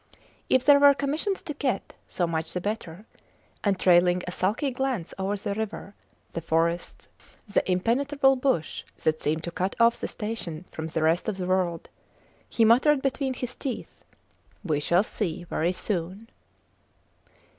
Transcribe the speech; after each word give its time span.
If 0.49 0.65
there 0.65 0.79
were 0.79 0.95
commissions 0.95 1.43
to 1.43 1.53
get, 1.53 1.93
so 2.07 2.25
much 2.25 2.53
the 2.53 2.59
better; 2.59 3.05
and, 3.63 3.79
trailing 3.79 4.23
a 4.25 4.31
sulky 4.31 4.71
glance 4.71 5.13
over 5.19 5.37
the 5.37 5.53
river, 5.53 5.93
the 6.31 6.41
forests, 6.41 7.07
the 7.47 7.71
impenetrable 7.71 8.35
bush 8.35 8.83
that 9.03 9.21
seemed 9.21 9.43
to 9.43 9.51
cut 9.51 9.75
off 9.79 9.99
the 9.99 10.07
station 10.07 10.65
from 10.71 10.87
the 10.87 11.03
rest 11.03 11.29
of 11.29 11.37
the 11.37 11.45
world, 11.45 11.87
he 12.49 12.65
muttered 12.65 13.03
between 13.03 13.35
his 13.35 13.55
teeth, 13.55 14.03
We 14.63 14.79
shall 14.79 15.03
see, 15.03 15.43
very 15.43 15.71
soon. 15.71 16.31